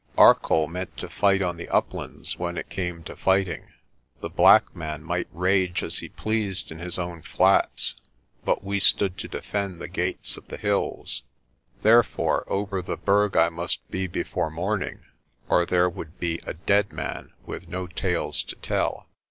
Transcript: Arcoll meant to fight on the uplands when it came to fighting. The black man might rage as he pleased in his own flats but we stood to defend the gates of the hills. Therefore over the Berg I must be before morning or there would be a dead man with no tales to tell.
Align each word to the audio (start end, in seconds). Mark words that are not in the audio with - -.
Arcoll 0.17 0.67
meant 0.67 0.97
to 0.97 1.07
fight 1.07 1.43
on 1.43 1.57
the 1.57 1.69
uplands 1.69 2.39
when 2.39 2.57
it 2.57 2.71
came 2.71 3.03
to 3.03 3.15
fighting. 3.15 3.67
The 4.19 4.31
black 4.31 4.75
man 4.75 5.03
might 5.03 5.27
rage 5.31 5.83
as 5.83 5.99
he 5.99 6.09
pleased 6.09 6.71
in 6.71 6.79
his 6.79 6.97
own 6.97 7.21
flats 7.21 7.93
but 8.43 8.63
we 8.63 8.79
stood 8.79 9.15
to 9.19 9.27
defend 9.27 9.79
the 9.79 9.87
gates 9.87 10.37
of 10.37 10.47
the 10.47 10.57
hills. 10.57 11.21
Therefore 11.83 12.51
over 12.51 12.81
the 12.81 12.97
Berg 12.97 13.37
I 13.37 13.49
must 13.49 13.87
be 13.91 14.07
before 14.07 14.49
morning 14.49 15.01
or 15.47 15.67
there 15.67 15.87
would 15.87 16.19
be 16.19 16.39
a 16.47 16.55
dead 16.55 16.91
man 16.91 17.33
with 17.45 17.67
no 17.67 17.85
tales 17.85 18.41
to 18.45 18.55
tell. 18.55 19.07